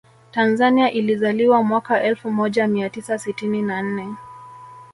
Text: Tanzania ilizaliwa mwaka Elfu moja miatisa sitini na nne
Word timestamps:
Tanzania 0.31 0.91
ilizaliwa 0.91 1.63
mwaka 1.63 2.03
Elfu 2.03 2.31
moja 2.31 2.67
miatisa 2.67 3.19
sitini 3.19 3.61
na 3.61 3.81
nne 3.81 4.07